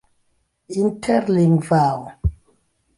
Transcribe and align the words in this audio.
interlingvao 0.79 2.05